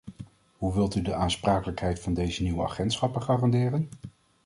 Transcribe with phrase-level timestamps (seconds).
[0.57, 3.89] Hoe wilt u de aansprakelijkheid van deze nieuwe agentschappen garanderen?